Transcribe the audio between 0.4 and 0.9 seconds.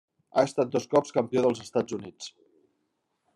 estat dos